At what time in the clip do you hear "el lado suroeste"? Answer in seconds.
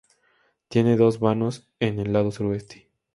1.99-2.89